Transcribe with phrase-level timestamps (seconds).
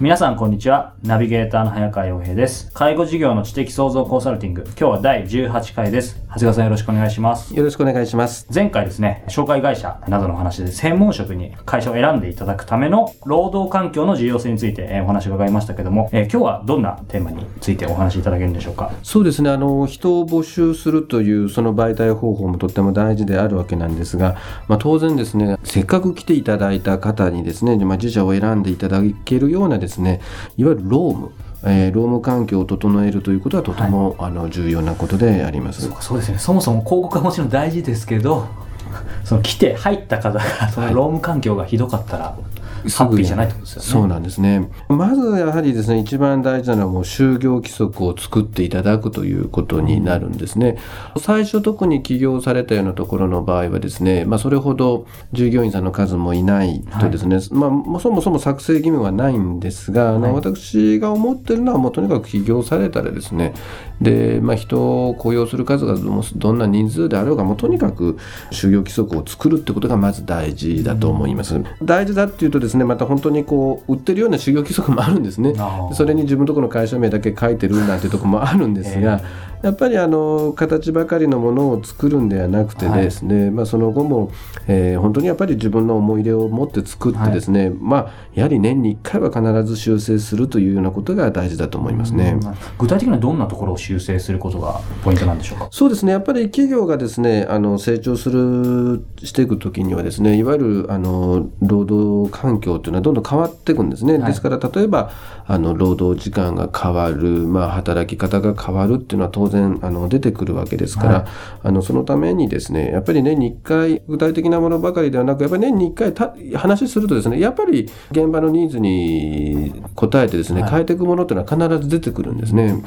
[0.00, 0.94] 皆さんこんにちは。
[1.02, 2.70] ナビゲーターの早川洋平です。
[2.72, 4.62] 介護事業の知的創造コンサルティング。
[4.62, 6.22] 今日は第18回です。
[6.28, 7.56] 長谷川さんよろしくお願いします。
[7.56, 8.46] よろしくお願いします。
[8.54, 18.92] 前回ですね、紹介会社などの話で専門職に会社を選んでいただくための労働環境の重要性についてお話を伺いましたけども、えー、今日はどんなテーマについてお話しいただけるんでしょうか？
[19.02, 24.36] そうですね、あの、人を募集するというその媒体方法もとっても大事であるわけなんですが、
[24.68, 31.32] まあ、当然ですね、せっかく来ていただいた方にですね、まあ、自社を選んでいただけるようなですね、いわゆる労務
[31.64, 35.90] えー、労務環境を整えるということはとても、はい、あの重要なことであります。
[36.00, 36.38] そうですね。
[36.38, 38.46] そもそも広告はもちろん大事ですけど
[39.24, 42.36] その来て入った方がその労務環境がひどかったら、
[42.82, 43.88] ハッピーじゃないってことですよね。
[43.88, 44.70] そうなんですね。
[44.88, 50.78] まずやはりですね、一番大事なのはもう就業規則を作っていただくということになるんですね。
[51.18, 63.54] 最初特に起業されたようなところの場合はですね、まあそれほど従業員さんの数もいないとですね、はい、まあそもそも作成義務はないんですが、はい、私が思ってるのはもうとにかく起業されたらですね、
[64.00, 65.94] で、まあ人を雇用する数が
[66.36, 68.18] どんな人数であろうが、もうとにかく
[68.50, 71.60] 就業規則を作るってことがまず大事だと思います。
[71.82, 75.54] 大事だっていうとですね、また本当にこう売ってるような就業規則もあるんですね。
[75.94, 79.20] それに自分とこの会社名だけ書いてるなんてとこもあるんですが、
[79.62, 84.30] やっぱりあの形ばかりのものを作るんではなくてですね、はい、まあ、その後も、
[84.66, 92.38] えー、本当にやっぱり自分の思い出を持って作ってですね、はい、まあ、やはり年に1回は必ず修正するというようなことが大事だと思いますね。
[92.78, 95.68] 具体的にはどんなところを修正することがポイントなんでしょうか？
[95.70, 104.18] そうですね、やっぱり企業がですねあの成長するしていくときにはですねいわゆるあの労働環境というのはどんどん変わっていくんですね。
[104.18, 105.10] はい、ですから例えば
[105.46, 111.26] あの労働時間が変わる、まあ、働き方が変わるっていうのは当然あの出てくるわけですから、はい、
[111.64, 122.82] あのそのためにですねやっぱり年に1回具体的なものばかりではなくやっぱり年に1回話するとですねやっぱり現場のニーズに応えてですね、変えていくものというのは必ず出てくるんですね。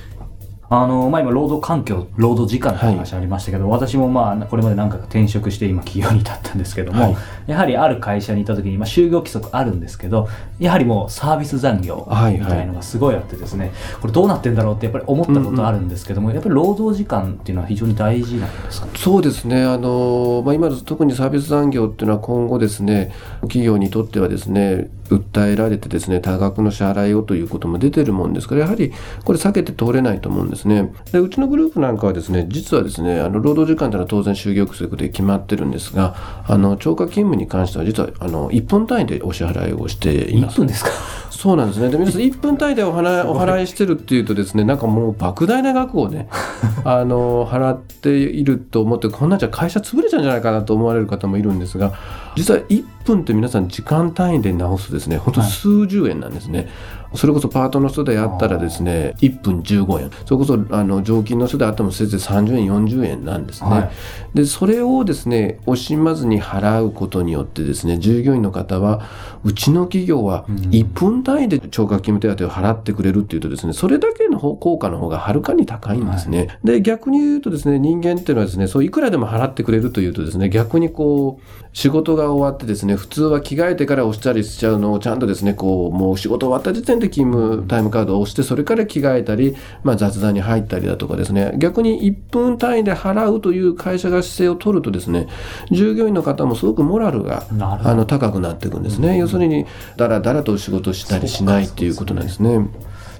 [0.73, 7.15] あの、まあ、今、労働環境、労働時間って話ありましたけど、はい、私もまあ、これまで何回か転職して今、企業に立ったんですけども、はい、
[7.45, 16.31] やはりある会社にいた時に、まあ、就業規則あるんですけど、やはりもうサービス残業みたいのがすごいあってですね、はいはい、これどうなってんだろうってやっぱり思ったことあるんですけども、うん。
[16.31, 19.65] うん、やっぱり労働時間っていうのは非常に大事なんですか、ね、そうですね。
[19.65, 23.11] あの、まあ、今、特にサービス残業っていうのは今後ですね、
[23.41, 28.91] 企業にとってはですね、訴えられてですね、多額の支払いをということも出てるもんですから、やはり
[29.25, 30.94] これ避けて通れないと思うんですね。
[31.11, 40.55] でうちのグループなんかはですね、実はですね、あの労働時間というのは当然就業規則で決まってるんですが、あの超過勤務に関しては実はあの1分単位でお支払いをしています。
[40.55, 40.91] 1分ですか？
[41.29, 41.89] そうなんですね。
[41.89, 46.27] で皆さん1分単位でお払い お払いしてるっていうとですね、なんかもう莫大な額をね、
[46.85, 51.94] あの払っていると思って、こんなんじゃ会社潰れちゃうんじゃないかなと思われる方もいるんですが、
[52.36, 56.59] 実は1分って皆さん時間単位で直すですね、本当数十円なんですね。
[56.59, 56.69] はい
[57.16, 60.12] それこそパートの人でやったらですね1分15円。
[60.25, 63.92] それこそあの常勤の人であってもせいぜい30円40円なんですね、はい、
[64.34, 69.02] でそれをですね惜しまずに払うことによってですね従業員の方は
[69.44, 95.27] うちの企業は1分単位で超過勤務手当を払ってくれるっていうとですねそれだけの効果の方がはるかに高いんですね、はい、で逆に言うとですね人間っていうのはですねそういくらでも払ってくれるというとですね逆にこう仕事が終わってですね普通は着替えてから押したりしちゃうのをちゃんとですねこうもう仕事終わった時点で勤務タイムカードを押してそれから着替えたり、まあ、雑談に入ったりだとかですね逆に1分単位で払うという会社が姿勢を取るとですね
[95.71, 99.65] 従業員の方もすごくモラルがあの高くなっていくんですね、うん、要するに
[99.97, 102.67] だらだらと仕事したりしないっていうことなんですね。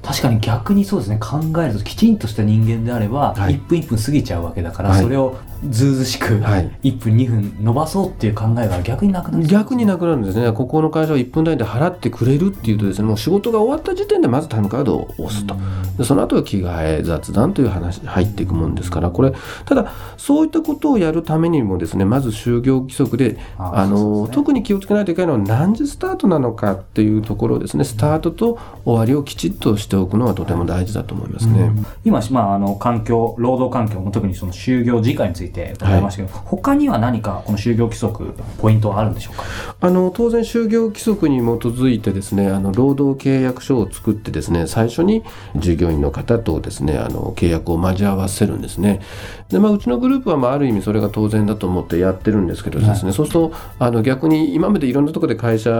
[0.04, 1.20] 確かに逆にそうですね。
[1.20, 5.38] 考えるときちんとした人間であれば、はい、1分1分過ぎちゃうわけだから、はい、それを
[5.70, 6.72] ずうずしくはい。
[6.84, 15.56] 1分2分伸ばそうっていう考えが逆になくなって逆になくなるんですね、ここの会社は1分単位で払ってくれるっていうとですね、もう仕事が終わった時点でまずタイムカードを押すと、
[15.98, 19.34] でその後は着替え、雑談という話入っていくもんですから、これ、
[19.66, 24.34] ただ、そういったことをやるためにもですね、まず就業規則で、ああのね。
[24.34, 31.72] 特に気をつけないといけないのは何時スタートなのかっていうところですね、スタートと終わりをきちっとしておくのはとても大事だと思いますね。
[32.04, 39.44] 今、まあ、あの環境労働環境も特にその就業時間について伺いましたけど、他には何かこの就業規則ポイントはあるんでしょうか？
[39.80, 45.24] あの当然就業規則に基づいてですねあの労働契約書を作ってですね最初に
[45.56, 49.02] 従業員の方とですねあの契約を交わせるんですね。
[49.50, 55.72] で、まあ、うちのグループはまあある意味それが当然だと思ってやってるんですけどですね、そうするとあの逆に今までいろんなところで会社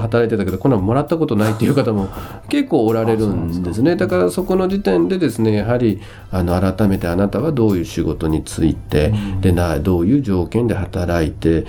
[0.00, 2.08] 働いてたけどこんなのもらったことないっていう方も
[2.48, 3.96] 結構おられるんですね。
[3.96, 6.00] だからそこの時点でですねやはり
[6.30, 11.64] あの改めてあなたはどういう仕事について、でなどういう条件で働いてっ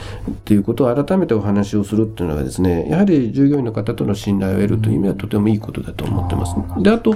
[0.46, 6.56] ていうことを改めてお話をするっていうのはですねやはり従業員の方との信頼を得るという意味ではとてもいいことだと思ってます。
[6.84, 7.16] であと、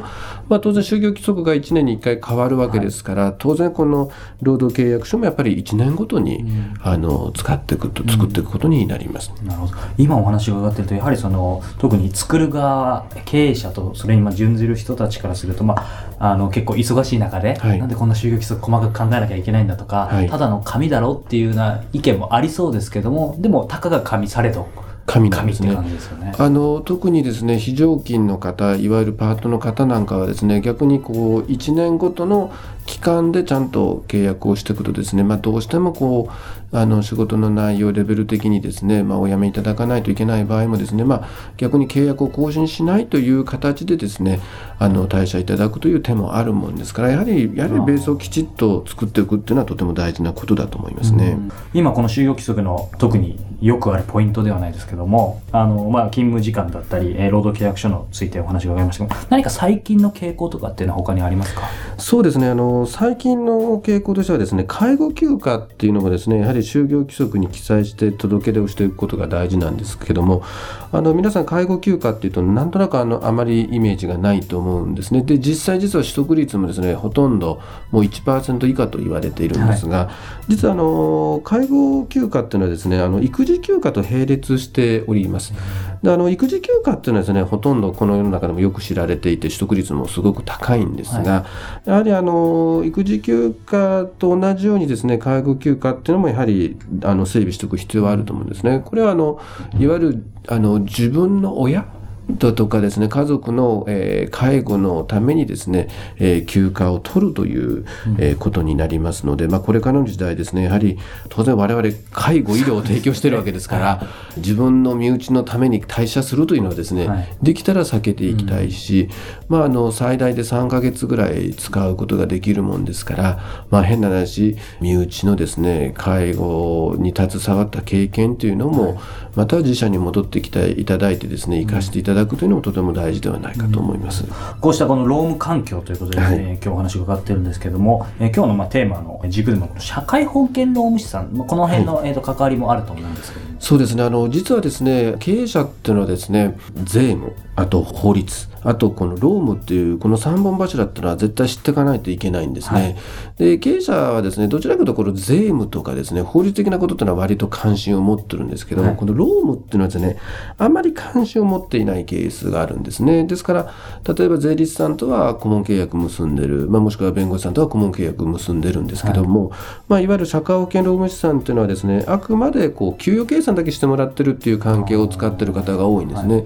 [0.49, 4.11] まあ、当然就業規則が1年に1回変わるわけですから、当然この
[4.41, 6.45] 労働契約書もやっぱり1年ごとに、
[6.81, 9.31] あの使っていくと作っていくことになります。
[9.43, 9.73] なるほど。
[9.97, 14.21] 今お話を伺ってるとやはりその特に作る側経営者とそれに
[14.67, 15.75] る人たちからすると、ま
[16.19, 17.79] あ、あの結構忙しい中で、はい。
[17.79, 20.29] なんでこんな就業規則細かく考えなきゃいけないんだとか、はい。
[20.29, 24.67] ただの紙だろっていうような意見もありそうですけどもでもたかが紙されど
[25.05, 26.33] 紙なんですねすよね。
[26.37, 32.53] あの特にですね非常勤の方いわゆるパートの方なんかはですね逆にこう1年ごとの
[32.85, 44.41] 期間でちゃんと契約をしていくとですね、まあ、どうしてもこうあの仕事の内容レベル的にですね、まあ、お辞めいただかないといけない場合もですね、まあ、逆に契約を更新しないという形でですね
[44.79, 51.37] あの退社いただくという手もあるもんですからやはりやはりベースをきちっと作っていくっていうのはとても大事なことだと思いますね。
[51.73, 61.61] 今この就業規則の特によくあるポイントではないですけどもあの、まあ、勤務時間だったり、えー労働契約書のついてお話が伺いましたけど何か最近の傾向とかっていうのは他にありますか？
[61.97, 62.47] そうですね。
[62.47, 70.43] あの最近の傾向としてはですね介護休暇っていうのもですねやはり就業規則に記載して届け出をしていくことが大事なんですけども
[70.91, 75.23] あの皆さん介護休暇っていうとなんとなくあのあまりイメージがないと思うんですね。
[75.23, 77.61] で実際実は取得率もですねほとんど
[77.91, 80.11] もう1%以下と言われているんですが、
[80.47, 85.53] 実はあの介護休暇っていうのはですねあの育児休暇と並列しております。
[86.01, 91.45] であの育児休暇っていうのはですねほとんどこの世の中でもよく知られていて取得率もすごく高いんですが、
[91.85, 98.81] やはりあの育児休暇と同じようにですね介護休暇っていうのもやはりあの整備しておく必要はあると思うんですね。
[98.83, 99.39] これはあの
[99.79, 101.85] いわゆるあの自分の親
[102.31, 105.87] だとかですね家族の、えー介護のためにですね、
[106.17, 107.85] えー休暇を取るという、
[108.17, 110.97] えーことになりますので、まあ、これからの時代ですねやはり
[111.29, 117.27] 当然我々介護医療を提供しているわけですから自分の身内のために退社するというのはですね、はい。
[117.41, 119.09] できたら避けていきたいし、
[119.47, 123.39] まあ、あの最大で3ヶ月ぐらい使うことができるもんですから、
[123.69, 128.99] まあ、変な話身内のですね介護に携わった経験というのも、
[129.35, 134.25] また自社に戻ってきていただいてですね生かしていただくというのもとても大事ではないかと思います。
[134.61, 136.35] こうしたこの労務環境ということで、はい。
[136.35, 144.03] えー今日お話を伺ってるんですけども、えー今日のまあテーマの軸でも社会保険労務士さん、まあこの辺の、えーと関わりもあると思うんですけども、そうですね。
[144.03, 152.81] あの実はですね経営者っていうのはですね税務あと法律あとこの労務っていうこの3本柱っていうのは絶対知っていかないといけないんですね。
[152.81, 152.95] はい
[153.37, 160.17] で経営者はですねどちらかというとこの税務とかですね法律的なことっていうのは割と関心を持ってるんですけども、はいこの労務っていうのはですね
[160.57, 163.23] あまり関心を持っていないケースがあるんですね。
[163.25, 163.73] ですから
[164.15, 169.51] 例えば税理士さんとは顧問契約結んでる、まあ、もしくは弁護士さんとは顧問契約結んでるんですけども、い
[169.87, 176.45] まあ、いわゆる社会保険労務士さんっていうのはですねあくまでこう給与計算だけしてもらってるっていう関係を使ってる方が多いんですね。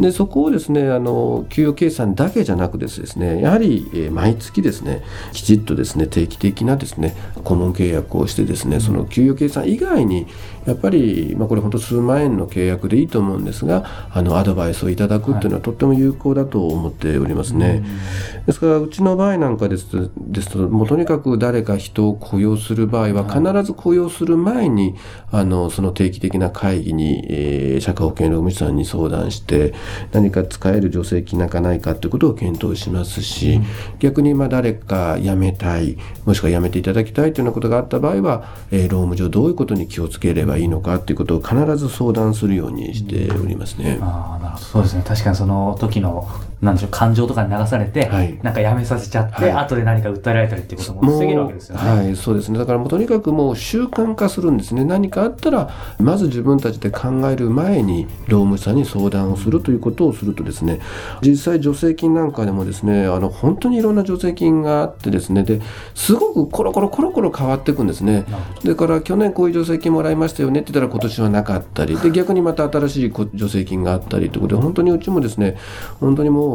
[0.00, 5.02] でそこをですねあの給与計算だけじゃなくですねやはり、えー毎月ですね
[5.32, 7.14] きちっとですね定期的なですね
[7.44, 10.26] 顧問契約をしてですねその給与計算以外に
[10.66, 17.84] やっぱり、まあ、これ本当数万円の契約でいいと思うんですがあのアドバイスをいただくっていうのはとっても有効だと思っておりますね。
[18.46, 24.94] ですからうちの場合なんかですとですともうとにかく誰か人を雇用する場合は必ず雇用する前に
[25.30, 29.72] あのその定期的な会議に、えー社会保険労務士さんに相談して
[30.12, 33.60] 何か使える助成金なんかないかということを検討しますし、
[33.98, 43.98] 逆にまあ誰か辞めたいもしくは辞めていただきたいというようなことがあった場合は、えー労務上どういうことに気をつければいいのかということを必ず相談するようにしておりますね。
[44.00, 46.28] ああなるほどそうですね確かにその時の
[46.60, 51.90] なんでしょう、感情とかに流されて、はいなんかやめさせちゃって、はい後で何か訴えられたりっていうことも防げるわけですよね。
[51.90, 52.58] はい、そうですね。
[52.58, 54.84] だからもうとにかくもう習慣化するんですね。
[54.84, 60.80] 何かあったら、まず自分たちで考える前に、労務士さんに相談をするということをするとですね、
[61.22, 65.60] 実際助成金なんかでもですね、あの、本当にいろんな助成金があってですね、で、
[65.94, 68.24] すごくコロコロコロコロ変わっていくんですね。
[68.64, 75.56] だから去年こういう助成金もらいましたよねって言ったら今年はなかったりで逆にまた新しいこ助成金があったりということで本当にうちもですね
[76.00, 76.47] 本当にもう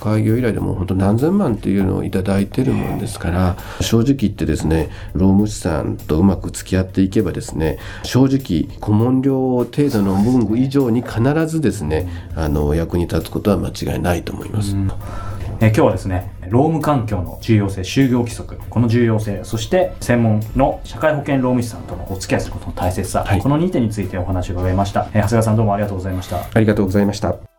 [0.00, 14.74] 開業以来でも本当何千万っていうのをいただいてるもんですから正直言ってですね労務士さんとうまく付き合っていけばですね正直顧問料程度の文具以上に必ずですねあの役に立つことは間違いないと思います。
[14.74, 14.90] うん
[15.60, 25.08] えー今日はですね、労務環境の重要性、就業規則、この重要性、そして専門の社会保険労務士さんとのお付き合いすることの大切さ、はいこの2点についてお話を伺いました。
[25.14, 26.48] えー長谷川さんどうもありがとうございました。
[26.52, 27.53] ありがとうございました。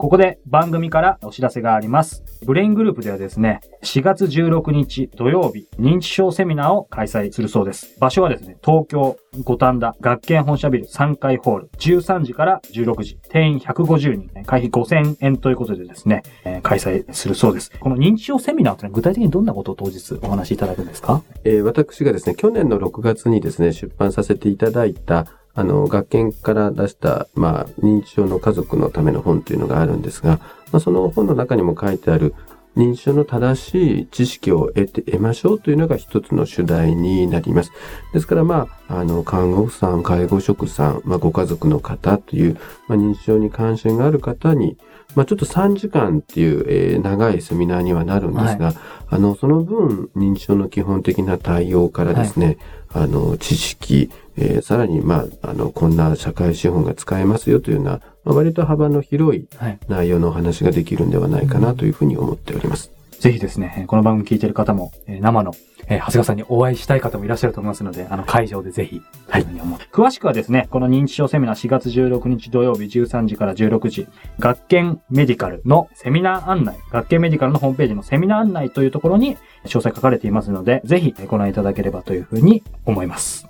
[0.00, 2.24] ここで番組からお知らせがあります。
[2.46, 7.98] ブレイングループではですね、4月16日土曜日、認知症セミナーを開催するそうです。
[8.00, 17.70] 場所はですね、東京五反田学研本社ビル3階ホール、13時から16時、定員150人、会費5000円ということでですね、えー開催するそうです。
[17.78, 21.20] この認知症セミナーというのは具体的にどんなことを当日お話しいただくんですか？
[21.44, 30.38] えー私がですね、去年の6月にですね、出版させていただいた、あの、学研から出した、まあ、認知症の家族のための本というのがあるんですが、
[30.72, 32.34] まあ、その本の中にも書いてある、
[32.76, 37.72] 認知症の正しい知識を得て、得ましょうというのが一つの主題になります。
[38.12, 44.76] ですから、まあ、あの、看護婦さん、介護職さん、まあ、ご家族の方という、まあ、認知症に関心がある方に、
[45.16, 48.74] まあ、ちょっと3時間っていう、えー長いセミナーにはなるんですが、
[49.08, 52.58] あの、その分、認知症の基本的な対応からですね、
[52.92, 59.78] あの、知識、えーさらに、まあ、あの、こんな社会資本が使えますよというような、まあ、割と幅の広いはい。
[59.88, 62.90] 内容のお話ができるんではないかなというふうに思っております。
[63.18, 65.52] ぜひですね、えーこの番組聞いている方も、えー生の、
[65.88, 69.44] えー長谷川さんにお会いしたい方もいらっしゃると思いますので、あの、会場でぜひ、はい。
[69.92, 74.06] 詳しくはですね、この認知症セミナー4月16日土曜日13時から16時、
[74.38, 83.46] 学研メディカルのセミナー案内、学研メディカルのホームページのセミナー案内というところに詳細書かれていますので、ぜひご覧いただければというふうに思います。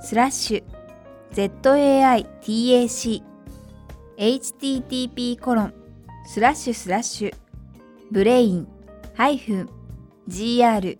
[0.00, 0.64] スラッシュ
[1.32, 3.22] zaitac
[4.16, 5.74] http コロン
[6.26, 7.34] スラッシュスラッシュ
[8.10, 8.66] ブレイン
[10.28, 10.98] -gr.com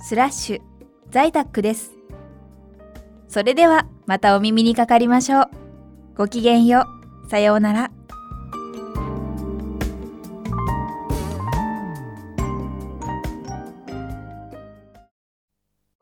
[0.00, 0.60] スラッシュ
[1.10, 1.92] 在宅です。
[3.28, 5.50] それではまたお耳にかかりましょう。
[6.16, 6.86] ごきげんよ
[7.26, 7.30] う。
[7.30, 7.90] さようなら。